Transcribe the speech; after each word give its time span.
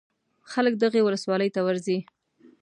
خلک 0.51 0.73
دغې 0.83 1.01
ولسوالۍ 1.03 1.49
ته 1.55 1.61
ورځي. 1.67 1.97